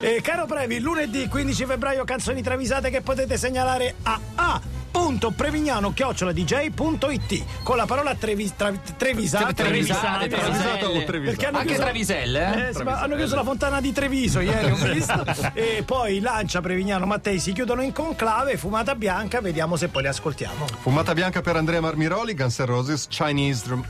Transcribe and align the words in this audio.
Eh, 0.00 0.20
caro 0.22 0.46
Previ, 0.46 0.78
lunedì 0.78 1.26
15 1.26 1.64
febbraio 1.64 2.04
canzoni 2.04 2.40
travisate 2.40 2.88
che 2.88 3.00
potete 3.00 3.36
segnalare 3.36 3.96
a 4.04 4.20
A 4.36 4.60
www.prevignano-dj.it 4.92 7.44
con 7.64 7.76
la 7.76 7.84
parola 7.84 8.14
trevi, 8.14 8.48
tra, 8.54 8.72
trevisate. 8.96 9.54
Trevisate, 9.54 10.28
Travisato 10.28 10.86
o 10.86 11.02
perché 11.04 11.46
hanno 11.46 11.56
Anche 11.58 11.70
chiuso, 11.70 11.82
Traviselle, 11.82 12.70
eh? 12.70 12.78
eh, 12.78 12.84
ma 12.84 13.00
hanno 13.00 13.16
chiuso 13.16 13.34
la 13.34 13.42
fontana 13.42 13.80
di 13.80 13.90
Treviso 13.90 14.38
ieri 14.38 14.70
ho 14.70 14.76
visto. 14.86 15.24
E 15.54 15.82
poi 15.84 16.20
Lancia 16.20 16.60
Prevignano 16.60 17.04
Mattei 17.04 17.40
si 17.40 17.52
chiudono 17.52 17.82
in 17.82 17.92
conclave 17.92 18.56
fumata 18.56 18.94
bianca 18.94 19.40
vediamo 19.40 19.74
se 19.74 19.88
poi 19.88 20.02
le 20.02 20.10
ascoltiamo. 20.10 20.64
Fumata 20.80 21.12
bianca 21.12 21.40
per 21.40 21.56
Andrea 21.56 21.80
Marmiroli, 21.80 22.34
Guns 22.34 22.56
N' 22.60 22.66
Roses, 22.66 23.06
Chinese 23.08 23.64
Drum- 23.64 23.84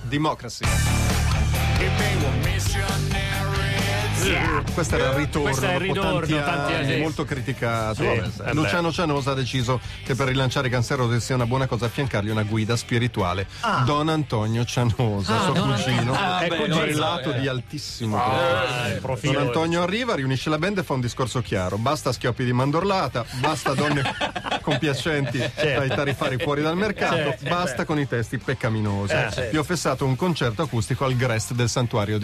Questo 4.74 4.94
era 4.96 5.08
il 5.10 5.14
ritorno, 5.14 5.48
Questo 5.48 5.66
è 5.66 5.74
il 5.76 5.92
dopo 5.92 6.20
ritorno, 6.20 6.20
tanti 6.20 6.32
tanti 6.44 6.72
anni, 6.74 6.92
anni. 6.92 7.00
molto 7.00 7.24
criticato. 7.24 7.94
Sì, 8.02 8.06
Vabbè, 8.06 8.50
eh 8.50 8.54
Luciano 8.54 8.92
Cianosa 8.92 9.30
ha 9.32 9.34
deciso 9.34 9.80
che 10.04 10.14
per 10.14 10.28
rilanciare 10.28 10.68
Roses 10.96 11.24
sia 11.24 11.34
una 11.34 11.46
buona 11.46 11.66
cosa 11.66 11.86
affiancargli 11.86 12.28
una 12.30 12.42
guida 12.42 12.76
spirituale. 12.76 13.46
Don 13.84 14.08
Antonio 14.08 14.64
Cianosa, 14.64 15.40
suo 15.42 15.52
cugino, 15.52 16.14
Ah, 16.14 16.40
è 16.40 16.48
correlato 16.48 17.32
eh. 17.34 17.40
di 17.40 17.48
altissimo 17.48 18.16
Ah, 18.20 18.88
il 18.88 19.00
Don. 19.00 19.46
Antonio 19.46 19.82
arriva, 19.82 20.14
riunisce 20.14 20.50
la 20.50 20.58
band 20.58 20.78
e 20.78 20.82
fa 20.82 20.94
un 20.94 21.00
discorso 21.00 21.40
chiaro. 21.42 21.76
Basta 21.78 22.12
schioppi 22.12 22.44
di 22.44 22.52
mandorlata, 22.52 23.24
basta 23.40 23.74
donne 23.74 24.02
compiacenti 24.62 25.38
dai 25.56 25.88
tarifari 25.88 26.36
fuori 26.38 26.62
dal 26.62 26.76
mercato, 26.76 27.16
Certo. 27.16 27.48
basta 27.48 27.84
con 27.84 27.98
i 27.98 28.06
testi 28.06 28.38
peccaminosi. 28.38 29.12
certo. 29.12 29.48
Vi 29.50 29.56
ho 29.56 29.64
fessato 29.64 30.04
un 30.04 30.16
concerto 30.16 30.62
acustico 30.62 31.04
al 31.04 31.14
Grest 31.16 31.52
del 31.52 31.68
Santuario 31.68 32.18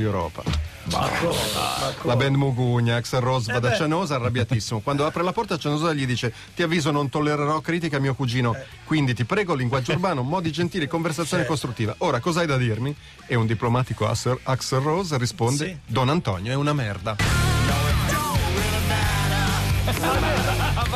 Europa. 0.91 1.95
La 2.03 2.17
band 2.17 2.37
Mugugna, 2.37 2.97
ex 2.97 3.19
Rose 3.19 3.53
va 3.53 3.59
da 3.59 3.75
Cianosa 3.75 4.17
arrabbiatissimo. 4.17 4.81
Quando 4.81 5.07
apre 5.07 5.23
la 5.23 5.33
porta 5.33 5.57
Cianosa 5.57 5.93
gli 5.93 6.07
dice 6.07 6.33
ti 6.55 6.63
avviso 6.63 6.91
non 6.91 7.09
tollererò 7.09 7.61
critiche 7.61 7.97
a 7.97 8.01
mio 8.01 8.15
cugino, 8.15 8.55
quindi 8.85 9.15
ti 9.15 9.25
prego 9.25 9.55
linguaggio 9.55 9.93
urbano, 9.93 10.23
modi 10.23 10.51
gentili, 10.53 10.87
conversazione 10.87 11.45
costruttiva. 11.47 11.95
Ora 11.99 12.21
cosa 12.21 12.41
hai 12.41 12.47
da 12.47 12.57
dirmi? 12.57 12.95
E 13.27 13.35
un 13.35 13.47
diplomatico 13.47 14.07
Axel, 14.07 14.81
Rose 14.81 15.17
risponde 15.19 15.67
Sì. 15.67 15.79
Don 15.87 16.09
Antonio 16.09 16.53
è 16.53 16.55
una 16.55 16.73
merda. 16.73 17.17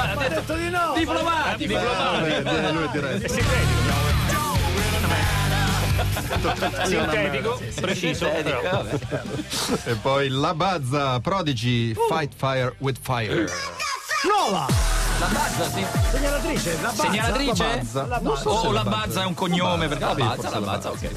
ha 0.01 0.29
detto 0.29 0.55
di 0.55 0.71
no 0.71 0.93
Diplomatico. 0.97 1.79
Eh, 1.79 2.43
beh, 2.43 2.73
lui 2.73 2.85
è 2.85 2.89
diretto. 2.91 4.18
Sintetico, 6.85 7.61
preciso. 7.81 8.27
E 9.85 9.95
poi 10.01 10.29
la 10.29 10.55
Bazza, 10.55 11.21
Prodigy, 11.21 11.95
Fight 12.09 12.33
Fire 12.37 12.75
with 12.79 12.99
Fire. 13.01 13.47
nuova 14.23 14.98
La 15.19 15.27
Bazza, 15.27 15.69
sì. 15.71 15.85
segnalatrice 16.13 16.73
la 16.81 16.89
bazza 16.89 17.03
Segnalatrice? 17.03 17.65
La 17.65 17.75
Bazza. 17.77 18.07
La 18.07 18.19
Non 18.23 18.37
so 18.37 18.51
O 18.51 18.71
la 18.73 18.85
Bazza 18.85 19.23
è 19.23 19.25
un 19.27 19.35
cognome, 19.35 19.89
perché 19.89 20.05
la 20.05 20.15
Bazza, 20.15 20.51
la 20.51 20.59
la 20.61 20.67
Bazza, 20.67 20.91
Bazza. 20.91 21.07
ok. 21.07 21.11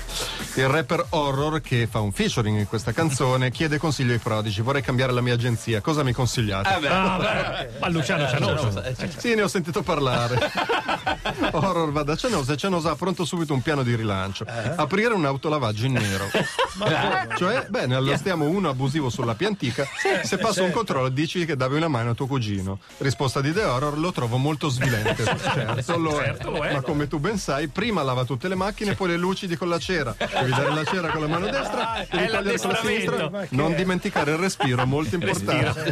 Il 0.55 0.67
rapper 0.67 1.05
Horror 1.09 1.61
che 1.61 1.88
fa 1.89 1.99
un 1.99 2.11
featuring 2.11 2.58
in 2.58 2.67
questa 2.67 2.91
canzone 2.93 3.52
chiede 3.52 3.77
consiglio 3.77 4.11
ai 4.13 4.17
Prodigy. 4.17 4.61
Vorrei 4.61 4.81
cambiare 4.81 5.11
la 5.13 5.21
mia 5.21 5.35
agenzia. 5.35 5.81
Cosa 5.81 6.03
mi 6.03 6.13
consigliate? 6.13 6.75
Eh 6.75 6.80
beh, 6.80 6.88
Ah, 6.89 7.17
beh, 7.17 7.69
ma 7.80 7.88
Luciano 7.89 8.27
Cianosa. 8.27 8.83
eh, 8.85 8.95
Sì, 9.17 9.35
ne 9.35 9.43
ho 9.43 9.47
sentito 9.47 9.81
parlare. 9.83 10.52
Horror 11.52 11.91
va 11.91 12.03
da 12.03 12.15
Cianosa 12.15 12.53
e 12.53 12.58
Cianosa 12.58 12.91
ha 12.91 12.95
pronto 12.95 13.23
subito 13.23 13.53
un 13.53 13.61
piano 13.61 13.83
di 13.83 13.95
rilancio. 13.95 14.45
Aprire 14.75 15.13
un 15.13 15.25
autolavaggio 15.25 15.86
in 15.86 15.93
nero. 15.93 16.25
cioè, 17.38 17.65
beh, 17.69 17.86
ne 17.86 17.95
allestiamo 17.95 18.45
uno 18.45 18.67
abusivo 18.69 19.09
sulla 19.09 19.36
piantica. 19.36 19.86
Se 20.23 20.38
passo 20.38 20.63
un 20.63 20.71
controllo 20.71 21.09
dici 21.09 21.45
che 21.45 21.55
davi 21.55 21.75
una 21.75 21.88
mano 21.88 22.09
a 22.11 22.13
tuo 22.13 22.25
cugino. 22.27 22.80
Risposta 22.97 23.39
di 23.41 23.53
The 23.53 23.63
Horror, 23.63 23.91
lo 23.97 24.11
trovo 24.11 24.38
molto 24.38 24.70
svilente. 24.70 25.23
Certo, 25.52 25.97
lo 25.97 26.20
è. 26.20 26.25
Certo, 26.25 26.52
lo 26.52 26.64
è. 26.64 26.73
Ma 26.73 26.81
come 26.81 27.08
tu 27.08 27.20
ben 27.20 27.38
sai, 27.38 27.67
prima 27.67 28.03
lava 28.03 28.23
tutte 28.25 28.48
le 28.48 28.56
macchine, 28.56 28.95
poi 28.95 29.09
le 29.09 29.17
lucidi 29.17 29.58
con 29.58 29.70
la 29.70 29.80
cera. 29.80 30.15
Devi 30.17 30.52
dare 30.52 30.73
la 30.73 30.83
cera 30.83 31.10
con 31.10 31.21
la 31.21 31.27
mano 31.27 31.48
destra, 31.48 32.05
devi 32.10 32.23
È 32.26 32.30
togliere 32.30 32.58
con 32.58 32.70
la 32.70 32.76
sinistra. 32.76 33.32
Non 33.49 33.76
dimenticare 33.76 34.32
il 34.32 34.38
respiro, 34.38 34.86
molto 34.86 35.15
importante. 35.15 35.92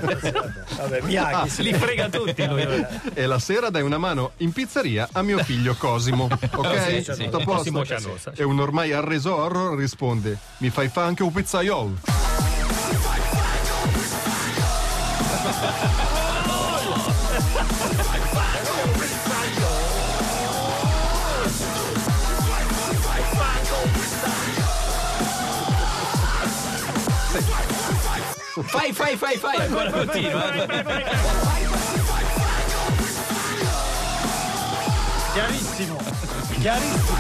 vabbè 0.78 1.02
Miyagi 1.02 1.50
sì. 1.50 1.64
Li 1.64 1.74
frega 1.74 2.10
tutti 2.10 2.46
lui. 2.48 2.86
E 3.14 3.26
la 3.26 3.40
sera 3.40 3.70
dai 3.70 3.82
una 3.82 3.98
mano 3.98 4.32
in 4.38 4.52
pizzeria 4.52 5.10
a 5.12 5.22
mio 5.22 5.44
figlio 5.44 5.76
Cosimo. 5.76 6.28
Ok? 6.60 7.04
Sì, 7.04 7.14
sì, 7.14 7.30
Cosimo. 7.30 7.84
E 8.36 8.44
un 8.44 8.60
ormai 8.60 8.92
arreso 8.92 9.36
horror 9.36 9.78
risponde: 9.78 10.38
Mi 10.58 10.70
fai 10.70 10.90
fa 10.90 11.04
anche 11.04 11.24
un 11.24 11.32
pizzaiolo. 11.32 11.98
Fai, 28.62 28.94
fai, 28.94 29.16
fai, 29.18 29.38
fai, 29.38 29.56
ancora 29.58 29.90
continua. 29.90 30.52
chiarissimo 35.34 35.98
chiarissimo 36.60 37.18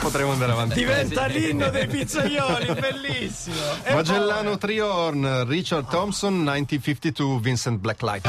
Potremmo 0.00 0.32
andare 0.32 0.52
avanti. 0.52 0.74
diventa 0.74 1.26
l'inno 1.26 1.68
dei 1.70 1.86
pizzaioli 1.88 2.72
bellissimo 2.78 3.56
E 3.82 3.94
Magellano 3.94 4.56
Triorn, 4.58 5.46
Richard 5.46 5.88
Thompson, 5.88 6.34
1952, 6.34 7.40
Vincent 7.40 7.78
Blacklight. 7.78 8.26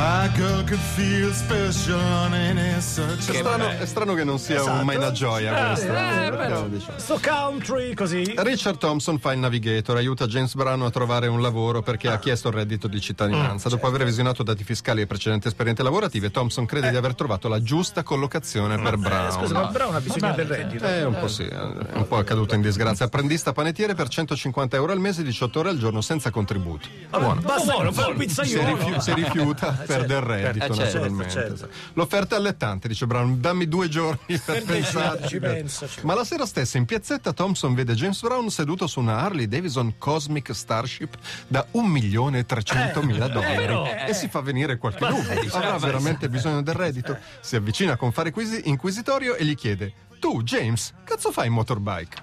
È 3.15 3.19
strano, 3.19 3.69
è 3.69 3.85
strano 3.85 4.13
che 4.13 4.23
non 4.23 4.39
sia 4.39 4.57
Esatto. 4.59 4.79
un 4.79 4.85
mai 4.85 4.95
una 4.97 5.11
gioia 5.11 5.67
questo. 5.67 5.85
eh, 5.85 5.89
perché 5.89 6.35
però. 6.37 6.67
diciamo? 6.67 6.97
sto 6.99 7.19
country 7.21 7.93
così 7.93 8.33
Richard 8.37 8.77
Thompson 8.77 9.19
fa 9.19 9.31
il 9.33 9.39
navigator, 9.39 9.97
aiuta 9.97 10.25
James 10.27 10.53
Brown 10.55 10.81
a 10.83 10.89
trovare 10.89 11.27
un 11.27 11.41
lavoro 11.41 11.81
perché 11.81 12.09
ha 12.09 12.19
chiesto 12.19 12.49
il 12.49 12.55
reddito 12.55 12.87
di 12.87 12.99
cittadinanza. 12.99 13.69
Dopo 13.69 13.87
aver 13.87 14.03
visionato 14.03 14.43
dati 14.43 14.63
fiscali 14.63 15.01
e 15.01 15.07
precedenti 15.07 15.47
esperienze 15.47 15.83
lavorative, 15.83 16.31
Thompson 16.31 16.65
crede 16.65 16.89
di 16.89 16.95
aver 16.97 17.15
trovato 17.15 17.47
la 17.47 17.61
giusta 17.61 18.03
collocazione 18.03 18.79
per 18.79 18.97
Brown. 18.97 19.31
scusa 19.31 19.53
ma 19.53 19.65
Brown 19.67 19.95
ha 19.95 19.99
bisogno 19.99 20.33
del 20.33 20.45
reddito 20.47 20.85
Eh, 20.85 21.03
un 21.03 21.17
po' 21.19 21.27
sì, 21.27 21.42
è 21.47 21.95
un 21.97 22.05
po' 22.07 22.23
caduto 22.23 22.55
in 22.55 22.61
disgrazia. 22.61 23.05
Apprendista 23.05 23.51
panettiere 23.53 23.93
per 23.95 24.07
150 24.07 24.75
euro 24.75 24.91
al 24.91 24.99
mese, 24.99 25.23
18 25.23 25.59
ore 25.59 25.69
al 25.69 25.77
giorno 25.77 26.01
senza 26.01 26.29
contributi. 26.31 26.89
Buono. 27.09 27.41
basta 27.41 27.71
Buono, 27.73 27.89
che 27.89 27.95
fa 27.95 28.07
un 28.07 28.15
buono. 28.15 28.29
Se, 28.29 28.41
pizzaiolo 28.41 28.75
rifiu- 28.77 28.97
se 28.99 29.13
rifiuta, 29.13 29.71
perde 29.85 30.13
il 30.15 30.21
reddito, 30.21 30.65
Eh, 30.65 30.75
certo, 30.75 30.83
naturalmente. 30.83 31.31
certo. 31.31 31.69
L'offerta 31.93 32.35
è 32.35 32.37
allettante, 32.39 32.87
dice 32.87 33.05
Brown. 33.05 33.39
Dammi 33.39 33.67
due 33.67 33.89
giorni 33.89 34.37
per 34.45 34.63
pensarci. 34.63 35.39
penso, 35.39 35.87
Ma 36.01 36.13
la 36.13 36.23
sera 36.23 36.45
stessa 36.45 36.77
in 36.77 36.85
piazzetta 36.85 37.33
Thompson 37.33 37.73
vede 37.73 37.93
James 37.93 38.21
Brown 38.21 38.49
seduto 38.49 38.87
su 38.87 38.99
una 38.99 39.19
Harley 39.19 39.47
Davidson 39.47 39.95
Cosmic 39.97 40.53
Starship 40.53 41.15
da 41.47 41.65
1.300.000 41.71 43.27
dollari 43.29 43.55
però, 43.55 43.85
e 44.07 44.13
si 44.13 44.27
fa 44.27 44.41
venire 44.41 44.77
qualche 44.77 45.05
dubbio. 45.05 45.53
Avrà 45.53 45.77
veramente 45.77 46.29
bisogno 46.29 46.61
del 46.61 46.75
reddito? 46.75 47.17
Si 47.39 47.55
avvicina 47.55 47.95
con 47.95 48.11
fare 48.11 48.31
quisi- 48.31 48.61
inquisitorio 48.65 49.35
e 49.35 49.45
gli 49.45 49.55
chiede: 49.55 49.93
Tu, 50.23 50.41
James, 50.43 50.93
cazzo 51.03 51.33
fai 51.33 51.47
in 51.47 51.51
motorbike? 51.51 52.15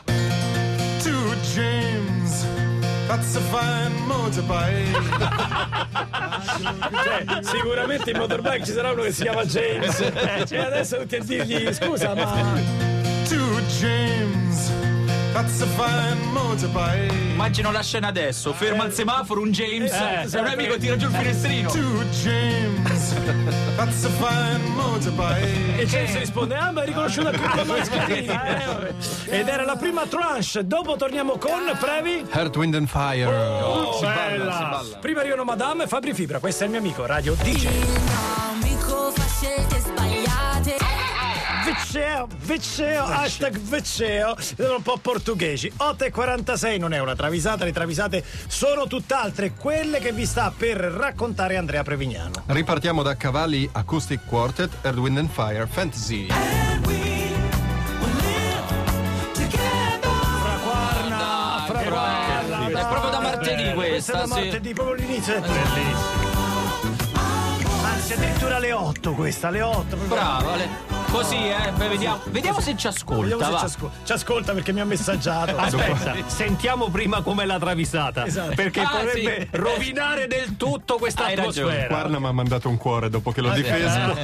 to 1.02 1.34
James. 1.52 2.46
That's 3.06 3.36
a 3.36 3.40
fine 3.42 3.92
motorbike. 4.06 4.88
Cioè, 7.04 7.42
sicuramente 7.42 8.12
in 8.12 8.16
motorbike 8.16 8.64
ci 8.64 8.72
sarà 8.72 8.92
uno 8.92 9.02
che 9.02 9.12
si 9.12 9.22
chiama 9.24 9.44
James 9.44 10.00
e 10.00 10.56
adesso 10.64 10.96
tutti 10.96 11.16
a 11.16 11.22
dirgli 11.22 11.70
scusa 11.74 12.14
ma 12.14 12.58
to 13.28 13.60
James. 13.78 14.89
Immagino 17.32 17.72
la 17.72 17.82
scena 17.82 18.08
adesso, 18.08 18.52
ferma 18.52 18.84
il 18.84 18.92
semaforo, 18.92 19.40
un 19.40 19.50
James, 19.50 19.90
Eh, 19.90 20.36
e 20.36 20.40
un 20.40 20.46
amico 20.46 20.76
tira 20.76 20.96
giù 20.96 21.06
il 21.08 21.14
finestrino. 21.14 21.70
To 21.70 22.04
James. 22.22 23.14
That's 23.76 24.04
a 24.04 24.08
fine 24.10 24.68
motorbike. 24.74 25.78
e 25.80 25.86
James 25.86 26.18
risponde 26.18 26.54
ah 26.54 26.70
ma 26.70 26.82
è 26.82 26.86
riconosciuta 26.86 27.30
più 27.30 27.40
con 27.48 27.66
mascherina 27.66 28.88
eh, 28.88 28.94
ed 29.38 29.48
era 29.48 29.64
la 29.64 29.76
prima 29.76 30.04
tranche 30.06 30.66
dopo 30.66 30.96
torniamo 30.96 31.38
con 31.38 31.74
Previ 31.78 32.26
Earth, 32.32 32.56
Wind 32.56 32.74
and 32.74 32.88
Fire. 32.88 33.24
Oh, 33.62 33.98
bella 34.00 34.82
prima 35.00 35.20
arrivano 35.20 35.44
Madame 35.44 35.84
e 35.84 35.86
Fabri 35.86 36.12
Fibra 36.12 36.38
questo 36.40 36.62
è 36.64 36.66
il 36.66 36.72
mio 36.72 36.80
amico 36.80 37.06
Radio 37.06 37.34
DJ 37.34 37.64
Il 37.64 37.70
mio 37.70 38.10
amico 38.52 39.10
fa 39.12 39.24
scelte. 39.26 39.79
Viceo, 41.90 42.28
Viceo, 42.42 43.04
hashtag 43.04 43.58
Viceo, 43.58 44.36
sono 44.38 44.76
un 44.76 44.82
po' 44.82 44.96
portoghesi. 44.98 45.72
8 45.76 46.04
e 46.04 46.10
46 46.12 46.78
non 46.78 46.92
è 46.92 47.00
una 47.00 47.16
travisata, 47.16 47.64
le 47.64 47.72
travisate 47.72 48.22
sono 48.46 48.86
tutt'altre, 48.86 49.54
quelle 49.54 49.98
che 49.98 50.12
vi 50.12 50.24
sta 50.24 50.52
per 50.56 50.76
raccontare 50.76 51.56
Andrea 51.56 51.82
Prevignano. 51.82 52.44
Ripartiamo 52.46 53.02
da 53.02 53.16
Cavalli 53.16 53.68
Acoustic 53.72 54.20
Quartet, 54.24 54.70
Earth, 54.82 54.98
Wind 54.98 55.18
and 55.18 55.30
Fire, 55.30 55.66
Fantasy. 55.66 56.28
Fraquarna, 61.66 62.66
È 62.68 62.86
proprio 62.86 63.10
da 63.10 63.20
martedì 63.20 63.72
questo. 63.72 63.74
questa 63.74 64.12
è 64.12 64.14
da 64.14 64.20
questa, 64.20 64.24
sì. 64.24 64.28
martedì, 64.28 64.72
proprio 64.74 64.94
l'inizio 64.94 65.34
è 65.34 65.40
bellissimo. 65.40 66.28
Anzi, 67.84 68.12
addirittura 68.12 68.56
alle 68.56 68.72
8 68.72 69.12
questa, 69.12 69.48
alle 69.48 69.62
8. 69.62 69.82
proprio. 69.96 70.08
Bravo, 70.08 70.50
Ale. 70.50 70.89
Così, 71.10 71.34
eh. 71.34 71.72
Beh, 71.76 71.88
vediamo, 71.88 72.20
vediamo 72.26 72.60
se 72.60 72.76
ci 72.76 72.86
ascolta. 72.86 73.22
Vediamo 73.36 73.42
se 73.42 73.58
ci 73.58 73.64
ascolta. 73.64 73.96
Ci 74.04 74.12
ascolta 74.12 74.52
perché 74.52 74.72
mi 74.72 74.80
ha 74.80 74.84
messaggiato. 74.84 75.56
Aspetta, 75.56 76.14
sentiamo 76.26 76.88
prima 76.88 77.20
com'è 77.20 77.44
la 77.44 77.58
travisata. 77.58 78.26
Esatto. 78.26 78.54
Perché 78.54 78.80
Ah, 78.80 78.88
potrebbe 78.90 79.48
sì. 79.50 79.56
rovinare 79.58 80.26
del 80.28 80.56
tutto 80.56 80.96
questa 80.98 81.24
Hai 81.24 81.34
atmosfera. 81.34 81.86
Guarda 81.88 82.18
mi 82.20 82.26
ha 82.26 82.32
mandato 82.32 82.68
un 82.68 82.76
cuore 82.76 83.10
dopo 83.10 83.32
che 83.32 83.40
l'ho 83.40 83.50
difeso. 83.50 84.16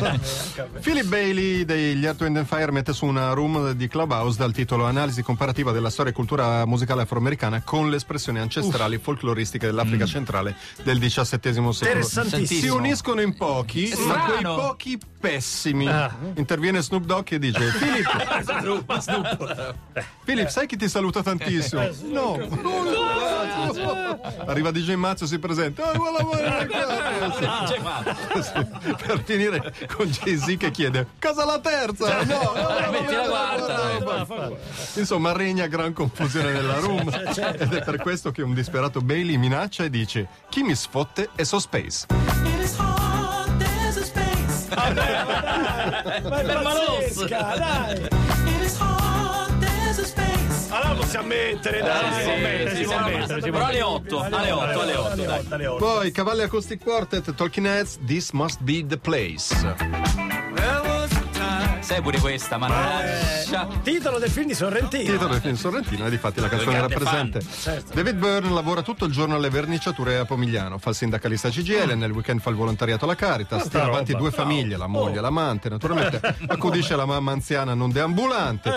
Philip 0.80 1.06
Bailey 1.06 1.64
degli 1.64 2.04
Earth, 2.04 2.20
Wind 2.20 2.36
and 2.36 2.46
Fire 2.46 2.70
mette 2.70 2.92
su 2.92 3.04
una 3.04 3.32
room 3.32 3.72
di 3.72 3.88
Clubhouse 3.88 4.38
dal 4.38 4.52
titolo 4.52 4.84
Analisi 4.86 5.22
comparativa 5.22 5.72
della 5.72 5.90
storia 5.90 6.12
e 6.12 6.14
cultura 6.14 6.64
musicale 6.66 7.02
afroamericana 7.02 7.62
con 7.62 7.90
le 7.90 7.96
espressioni 7.96 8.38
ancestrali 8.38 8.98
folcloristiche 8.98 9.66
dell'Africa 9.66 10.06
centrale 10.06 10.54
del 10.84 10.98
XVII 11.00 11.18
secolo. 11.26 11.64
Interessantissimo. 11.66 12.60
Si 12.60 12.68
uniscono 12.68 13.20
in 13.20 13.36
pochi, 13.36 13.88
ma 13.90 13.96
Strano. 13.96 14.24
quei 14.54 14.66
pochi 14.66 14.98
pessimi. 15.18 15.90
Interviene 16.36 16.75
Snoop 16.80 17.04
Dogg 17.04 17.32
e 17.32 17.38
dice: 17.38 17.58
Philip, 17.78 18.08
Philip, 20.24 20.48
sai 20.48 20.66
chi 20.66 20.76
ti 20.76 20.88
saluta 20.88 21.22
tantissimo? 21.22 21.82
No, 22.10 22.36
no, 22.36 22.82
no. 22.84 24.20
Arriva 24.46 24.70
DJ 24.70 24.94
Mazzo, 24.94 25.26
si 25.26 25.38
presenta. 25.38 25.90
"Ah, 25.90 25.92
vuole 25.96 26.18
lavorare 26.18 26.66
qua." 27.80 28.04
Sì, 28.42 28.94
per 29.06 29.22
finire 29.24 29.74
con 29.94 30.06
Jay-Z 30.06 30.56
che 30.58 30.70
chiede 30.70 31.06
cosa 31.20 31.44
la 31.44 31.58
terza? 31.58 32.22
No. 32.24 32.52
Insomma, 34.94 35.32
regna 35.32 35.66
gran 35.66 35.92
confusione 35.92 36.52
nella 36.52 36.78
room 36.78 37.08
ed 37.10 37.72
è 37.72 37.82
per 37.82 37.98
questo 37.98 38.30
che 38.30 38.42
un 38.42 38.54
disperato 38.54 39.00
Bailey 39.00 39.36
minaccia 39.36 39.84
e 39.84 39.90
dice 39.90 40.28
chi 40.48 40.62
mi 40.62 40.74
sfotte 40.74 41.30
è 41.34 41.42
so 41.44 41.58
space. 41.58 42.06
Ma 46.06 46.14
è 46.14 46.46
pazzesca, 46.62 47.54
dai. 47.56 48.08
Allora 50.68 50.94
possiamo 50.94 51.26
mettere, 51.28 51.80
dai. 51.80 52.12
Sì, 52.12 52.20
si 52.20 52.24
può 52.24 52.36
mettere, 52.36 52.74
si 52.76 52.84
può 52.84 53.00
mettere, 53.00 53.50
Però 53.50 53.64
alle 53.66 53.82
8, 53.82 54.20
alle 54.20 54.50
8, 54.50 54.80
alle 54.80 54.94
8. 54.94 55.06
Alle 55.10 55.24
dai. 55.24 55.38
8, 55.38 55.54
alle 55.54 55.66
8. 55.66 55.84
Poi 55.84 56.10
Cavalli 56.12 56.42
Acoustic 56.42 56.82
Quartet, 56.82 57.34
Talking 57.34 57.66
Heads, 57.66 57.98
This 58.06 58.30
Must 58.32 58.60
Be 58.60 58.84
the 58.86 58.98
Place. 58.98 60.25
Sai 61.86 62.02
pure 62.02 62.18
questa, 62.18 62.58
ma 62.58 62.66
non 62.66 62.80
lascia. 62.80 63.68
Titolo 63.80 64.18
del 64.18 64.28
film 64.28 64.48
di 64.48 64.54
Sorrentino. 64.54 65.12
Titolo 65.12 65.28
del 65.34 65.40
film 65.40 65.54
Sorrentino 65.54 66.06
e 66.06 66.10
difatti 66.10 66.40
la 66.40 66.48
canzone 66.48 66.78
era 66.78 66.88
presente. 66.88 67.40
Certo. 67.40 67.94
David 67.94 68.16
Byrne 68.16 68.50
lavora 68.50 68.82
tutto 68.82 69.04
il 69.04 69.12
giorno 69.12 69.36
alle 69.36 69.50
verniciature 69.50 70.18
a 70.18 70.24
Pomigliano, 70.24 70.78
fa 70.78 70.90
il 70.90 70.96
sindacalista 70.96 71.48
CGL, 71.48 71.92
nel 71.96 72.10
weekend 72.10 72.40
fa 72.40 72.50
il 72.50 72.56
volontariato 72.56 73.04
alla 73.04 73.14
Caritas, 73.14 73.68
tira 73.68 73.84
avanti 73.84 74.10
roba. 74.10 74.24
due 74.24 74.32
famiglie, 74.32 74.76
la 74.76 74.88
moglie 74.88 75.18
e 75.18 75.20
l'amante, 75.20 75.68
naturalmente 75.68 76.20
accudisce 76.48 76.96
la 76.96 77.06
mamma 77.06 77.30
anziana 77.30 77.72
non 77.74 77.92
deambulante 77.92 78.68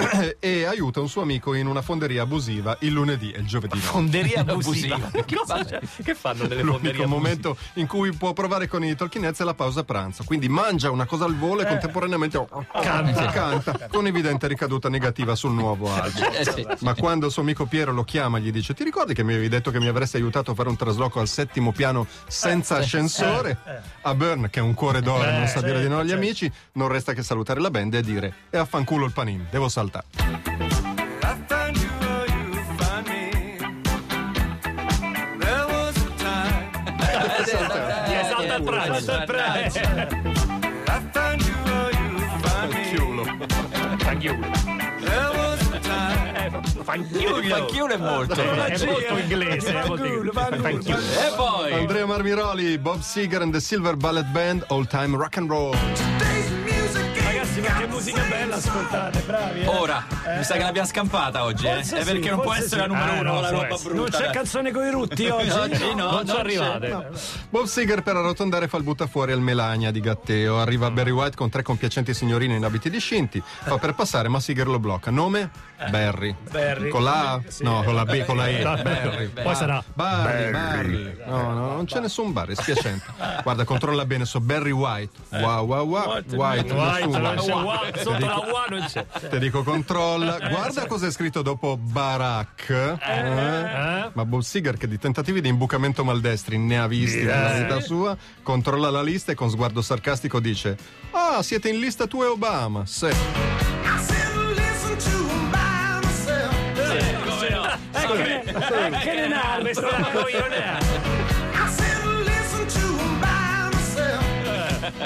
Eh 0.00 0.36
e 0.40 0.64
aiuta 0.64 1.00
un 1.00 1.08
suo 1.10 1.20
amico 1.20 1.52
in 1.52 1.66
una 1.66 1.82
fonderia 1.82 2.22
abusiva 2.22 2.78
il 2.80 2.92
lunedì 2.92 3.30
e 3.30 3.40
il 3.40 3.46
giovedì. 3.46 3.76
no. 3.76 3.82
Fonderia 3.82 4.40
abusiva. 4.48 4.98
Che, 5.12 5.36
cosa- 5.36 5.62
che 6.02 6.14
fanno 6.14 6.46
delle 6.46 6.62
fonderie? 6.62 6.92
L'unico 6.92 7.06
momento 7.06 7.58
in 7.74 7.86
cui 7.86 8.10
può 8.14 8.32
provare 8.32 8.68
con 8.68 8.82
i 8.82 8.96
è 8.96 9.44
la 9.44 9.52
pausa 9.52 9.84
pranzo, 9.84 10.24
quindi 10.24 10.48
mangia 10.48 10.90
una 10.90 11.04
cosa 11.04 11.26
al 11.26 11.36
volo 11.36 11.60
e 11.60 11.66
contemporaneamente 11.66 12.38
oh, 12.38 12.53
canta. 12.70 13.26
canta, 13.26 13.88
con 13.88 14.06
evidente 14.06 14.46
ricaduta 14.46 14.88
negativa 14.88 15.34
sul 15.34 15.52
nuovo 15.52 15.92
album. 15.92 16.22
Eh 16.32 16.44
sì. 16.44 16.66
Ma 16.80 16.94
quando 16.94 17.26
il 17.26 17.32
suo 17.32 17.42
amico 17.42 17.66
Piero 17.66 17.92
lo 17.92 18.04
chiama 18.04 18.38
e 18.38 18.42
gli 18.42 18.52
dice: 18.52 18.74
Ti 18.74 18.84
ricordi 18.84 19.14
che 19.14 19.22
mi 19.22 19.32
avevi 19.32 19.48
detto 19.48 19.70
che 19.70 19.80
mi 19.80 19.88
avresti 19.88 20.16
aiutato 20.16 20.52
a 20.52 20.54
fare 20.54 20.68
un 20.68 20.76
trasloco 20.76 21.20
al 21.20 21.28
settimo 21.28 21.72
piano 21.72 22.06
senza 22.26 22.76
ascensore? 22.76 23.56
A 24.02 24.14
Byrne, 24.14 24.50
che 24.50 24.60
è 24.60 24.62
un 24.62 24.74
cuore 24.74 25.00
d'oro 25.00 25.24
e 25.24 25.32
non 25.32 25.46
sa 25.46 25.60
dire 25.60 25.80
di 25.80 25.88
no 25.88 25.98
agli 25.98 26.12
amici, 26.12 26.50
non 26.72 26.88
resta 26.88 27.12
che 27.12 27.22
salutare 27.22 27.60
la 27.60 27.70
band 27.70 27.94
e 27.94 28.02
dire: 28.02 28.34
E 28.50 28.58
affanculo 28.58 29.06
il 29.06 29.12
panino, 29.12 29.44
devo 29.50 29.68
saltare. 29.68 30.06
I 30.16 31.36
found 31.46 31.76
you, 31.76 31.88
oh, 32.00 32.24
you 32.26 32.64
found 32.76 33.04
Time. 44.24 44.40
Fanchiulo. 46.82 47.42
Fanchiulo 47.42 47.92
è 47.92 47.96
molto. 47.98 48.34
È 48.34 48.86
molto 48.86 49.18
inglese. 49.18 49.82
è 49.82 49.86
molto 49.86 50.04
inglese. 50.06 50.32
Fanchiulo. 50.32 50.98
E 50.98 51.32
poi. 51.36 51.72
Andrea 51.74 52.06
Marmiroli, 52.06 52.78
Bob 52.78 53.00
Seger 53.00 53.42
and 53.42 53.52
the 53.52 53.60
Silver 53.60 53.96
Ballet 53.96 54.26
Band, 54.26 54.64
All 54.68 54.86
Time 54.86 55.16
Rock 55.16 55.36
and 55.36 55.50
Roll. 55.50 55.76
Today's 57.54 57.56
music 57.56 57.60
ain't 57.60 57.60
Ragazzi, 57.60 57.60
ma 57.60 57.78
che 57.78 57.86
musica 57.86 58.22
bella 58.28 58.54
ascoltate, 58.56 59.20
bravi. 59.20 59.60
eh. 59.60 59.66
Ora, 59.68 60.04
mi 60.36 60.44
sa 60.44 60.54
che 60.54 60.62
l'abbiamo 60.62 60.88
scampata 60.88 61.44
oggi, 61.44 61.66
eh? 61.66 61.74
Forse 61.74 61.98
È 61.98 62.04
perché 62.04 62.22
sì, 62.22 62.28
non 62.30 62.40
può 62.40 62.52
essere 62.54 62.68
sì. 62.68 62.76
la 62.76 62.86
numero 62.86 63.12
Ah, 63.12 63.20
uno 63.20 63.32
no, 63.32 63.40
la 63.40 63.50
roba 63.50 63.66
essere. 63.68 63.94
Non 63.94 64.02
brutta. 64.02 64.18
c'è 64.18 64.24
dai. 64.24 64.32
canzone 64.32 64.70
con 64.72 64.84
i 64.86 64.90
rutti 64.90 65.26
oggi. 65.28 65.50
Oggi 65.50 65.94
no, 65.94 66.10
Non 66.10 66.26
so 66.26 66.34
c'è. 66.34 66.40
arrivate. 66.40 67.08
Bob 67.50 67.64
Seger 67.66 68.02
per 68.02 68.16
arrotondare 68.16 68.66
fa 68.68 68.76
il 68.76 68.82
buttafuori 68.82 69.32
al 69.32 69.40
Melania 69.40 69.90
di 69.90 70.00
Gatteo. 70.00 70.58
Arriva 70.58 70.90
Barry 70.90 71.10
White 71.10 71.36
con 71.36 71.48
tre 71.48 71.62
compiacenti 71.62 72.12
signorine 72.14 72.56
in 72.56 72.64
abiti 72.64 72.90
discinti. 72.90 73.42
Fa 73.44 73.78
per 73.78 73.94
passare, 73.94 74.28
ma 74.28 74.40
Seger 74.40 74.66
lo 74.66 74.78
blocca. 74.78 75.10
Nome? 75.10 75.50
Barry. 75.90 76.34
Barry. 76.50 76.88
Con 76.88 77.02
la 77.04 77.32
A? 77.32 77.40
No, 77.60 77.82
con 77.82 77.94
la 77.94 78.04
B, 78.04 78.24
con 78.24 78.36
la 78.36 78.48
E. 78.48 78.62
Barry. 78.62 79.26
Poi 79.28 79.54
sarà 79.54 79.82
Barry, 79.92 80.50
Barry. 80.50 81.16
No, 81.26 81.52
no, 81.52 81.66
non 81.74 81.84
c'è 81.84 82.00
nessun 82.00 82.32
bar, 82.32 82.48
è 82.48 82.54
spiacente. 82.54 83.04
Guarda, 83.42 83.64
controlla 83.64 84.04
bene 84.06 84.24
su 84.24 84.40
Barry 84.40 84.70
White. 84.70 85.12
Wow, 85.30 85.66
wow, 85.66 85.86
wow. 85.86 86.08
White, 86.30 86.34
White, 86.36 86.72
nessuno. 86.72 87.18
non 87.18 87.43
c'è 87.44 87.52
wa- 87.52 87.80
sotto 87.96 88.26
la 88.26 88.36
UA 88.38 88.64
non 88.70 88.84
c'è. 88.86 89.06
Ti 89.28 89.38
dico 89.38 89.62
controlla. 89.62 90.38
Guarda 90.48 90.86
cosa 90.86 91.06
è 91.06 91.10
scritto 91.10 91.42
dopo 91.42 91.76
Barack. 91.76 92.70
Eh? 92.70 94.10
Ma 94.12 94.24
Bob 94.24 94.40
Seger, 94.40 94.76
che 94.76 94.88
di 94.88 94.98
tentativi 94.98 95.40
di 95.40 95.48
imbucamento 95.48 96.04
maldestri 96.04 96.58
ne 96.58 96.78
ha 96.80 96.86
visti 96.86 97.22
nella 97.22 97.52
vita 97.52 97.80
sua, 97.80 98.16
controlla 98.42 98.90
la 98.90 99.02
lista 99.02 99.32
e 99.32 99.34
con 99.34 99.50
sguardo 99.50 99.82
sarcastico 99.82 100.40
dice: 100.40 100.76
Ah, 101.12 101.42
siete 101.42 101.68
in 101.68 101.78
lista 101.80 102.06
tu 102.06 102.22
e 102.22 102.26
Obama. 102.26 102.84
Sì. 102.86 103.06
I 103.06 103.12
said, 104.00 104.34
listen 104.56 104.96
to 104.98 105.30
'em 105.30 105.50
by 105.50 106.06
myself. 106.06 106.52
Che 109.02 109.14
ne 109.14 109.26
narra? 109.28 109.60
Questo 109.60 109.86
coglione. 110.12 110.78
I 110.78 111.23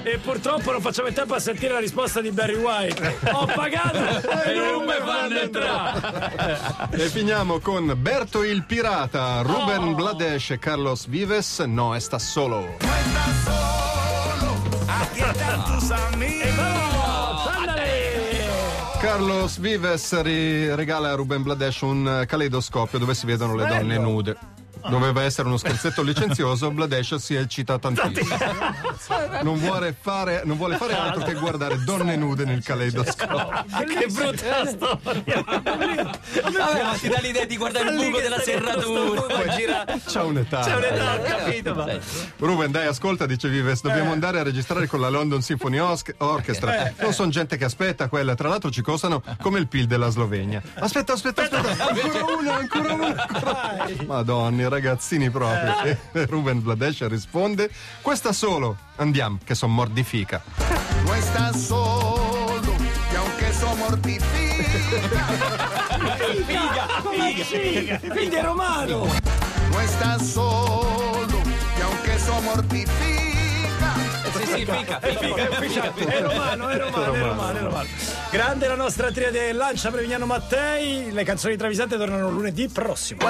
E 0.03 0.19
purtroppo 0.19 0.73
non 0.73 0.81
facciamo 0.81 1.09
in 1.09 1.15
tempo 1.15 1.35
a 1.35 1.39
sentire 1.41 1.73
la 1.73 1.79
risposta 1.81 2.21
di 2.21 2.31
Barry 2.31 2.55
White. 2.57 3.19
Ho 3.33 3.47
pagato 3.47 3.99
e 4.45 4.55
non 4.55 4.85
mi 4.85 4.95
fanno 4.99 5.39
entrare. 5.39 6.91
E 6.91 7.09
finiamo 7.09 7.59
con 7.61 7.95
Berto 7.97 8.43
il 8.43 8.65
Pirata, 8.65 9.43
Ruben 9.43 9.95
Blades 9.95 10.51
e 10.51 10.59
Carlos 10.59 11.07
Vives. 11.07 11.61
No, 11.61 11.95
è 11.95 12.01
sta 12.01 12.19
solo. 12.19 12.61
No 12.61 12.67
estás 12.81 13.45
solo. 13.45 14.57
Aquí 14.87 15.21
están 15.21 15.65
tus 15.65 15.91
amigos. 15.91 16.39
Carlos 19.01 19.59
Vives 19.61 20.21
ri- 20.23 20.75
regala 20.75 21.13
a 21.13 21.15
Ruben 21.15 21.43
Blades 21.45 21.81
un 21.83 22.21
eh, 22.23 22.27
caleidoscopio 22.27 22.99
dove 22.99 23.15
si 23.15 23.27
vedono 23.27 23.55
le 23.55 23.67
donne 23.67 23.97
nude. 23.97 24.37
Doveva 24.89 25.23
essere 25.23 25.49
uno 25.49 25.57
scherzetto 25.57 26.03
licenzioso, 26.03 26.71
Blades 26.71 27.15
si 27.17 27.35
eccita 27.35 27.79
tantissimo. 27.79 28.37
Non 29.43 29.59
vuole, 29.59 29.95
fare, 29.99 30.43
non 30.45 30.57
vuole 30.57 30.77
fare 30.77 30.95
altro 30.95 31.25
che 31.25 31.35
guardare 31.35 31.83
donne 31.85 32.17
nude 32.17 32.45
nel 32.45 32.63
caleidoscopio. 32.63 33.65
Che 33.87 34.07
brutta 34.09 34.67
storia. 34.67 35.45
Vabbè, 35.45 36.83
ma 36.83 36.93
ti 36.99 37.09
dà 37.09 37.19
l'idea 37.21 37.45
di 37.45 37.57
guardare 37.57 37.91
il 37.91 37.97
buco 37.97 38.21
della 38.21 38.41
serratura. 38.41 39.23
Poi 39.23 39.51
gira. 39.57 39.85
C'ha 40.07 40.25
un'età. 40.25 40.61
C'è 40.61 40.75
un'età, 40.75 41.15
ho 41.15 41.23
capito, 41.23 41.75
ma... 41.75 41.87
Ruben, 42.39 42.71
dai, 42.71 42.87
ascolta, 42.87 43.27
dice 43.27 43.49
Vives, 43.49 43.83
dobbiamo 43.83 44.13
andare 44.13 44.41
a 44.41 44.43
registrare 44.43 44.87
con 44.87 45.01
la 45.01 45.09
London 45.09 45.43
Symphony 45.43 45.79
Orchestra. 45.79 46.93
Non 46.99 47.13
sono 47.13 47.31
gente 47.31 47.57
che 47.57 47.65
aspetta 47.65 48.09
quella, 48.09 48.35
tra 48.35 48.49
l'altro 48.49 48.71
ci 48.71 48.83
costano 48.83 49.23
come 49.41 49.59
il 49.59 49.69
PIL 49.69 49.87
della 49.87 50.11
Slovenia. 50.11 50.63
Aspetta, 50.75 51.13
aspetta, 51.13 51.43
aspetta, 51.43 51.87
ancora 51.89 52.25
una, 52.39 52.55
ancora 52.55 52.93
una. 52.93 53.27
Ancora... 53.27 53.87
Madonna, 54.07 54.68
ragazzini 54.69 55.31
proprio. 55.31 55.83
E 55.83 55.99
Ruben 56.29 56.63
Blades 56.63 57.07
risponde, 57.09 57.71
questa 58.03 58.33
solo, 58.33 58.77
andiamo, 58.97 59.39
che 59.45 59.55
son 59.55 59.71
mordifica. 59.73 60.43
Estás 61.19 61.61
solo. 61.67 62.77
Y 63.13 63.17
aunque 63.17 63.49
eso 63.49 63.75
mortifica, 63.77 64.29
Quindi 68.09 68.37
è 68.37 68.43
romano. 68.43 69.07
no 69.71 69.81
estás 69.81 70.27
solo. 70.27 71.43
Y 71.77 71.83
aunque 71.83 72.15
eso 72.15 72.41
mortifica. 72.41 73.95
Sì, 74.33 74.47
sì, 74.47 74.65
fica, 74.65 75.01
fica, 75.01 75.61
fica, 75.61 75.93
fica. 75.93 75.95
È 75.95 76.23
romano, 76.23 76.69
è 76.69 76.79
romano, 76.79 77.13
è 77.13 77.21
romano, 77.21 77.59
è 77.59 77.63
romano. 77.63 77.89
Grande 78.31 78.69
la 78.69 78.75
nostra 78.75 79.11
triade 79.11 79.53
Lancia 79.53 79.91
Prevignano 79.91 80.27
Mattei. 80.27 81.11
Le 81.13 81.25
canzoni 81.25 81.57
travisate 81.57 81.97
tornano 81.97 82.29
lunedì 82.31 82.69
prossimo. 82.69 83.21